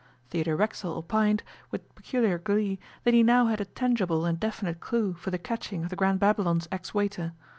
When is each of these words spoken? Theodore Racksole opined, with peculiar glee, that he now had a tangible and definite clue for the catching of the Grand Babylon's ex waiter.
Theodore 0.31 0.55
Racksole 0.55 0.97
opined, 0.97 1.43
with 1.69 1.93
peculiar 1.93 2.39
glee, 2.39 2.79
that 3.03 3.13
he 3.13 3.21
now 3.21 3.45
had 3.45 3.61
a 3.61 3.65
tangible 3.65 4.25
and 4.25 4.39
definite 4.39 4.79
clue 4.79 5.13
for 5.13 5.29
the 5.29 5.37
catching 5.37 5.83
of 5.83 5.89
the 5.91 5.95
Grand 5.95 6.19
Babylon's 6.19 6.67
ex 6.71 6.91
waiter. 6.95 7.33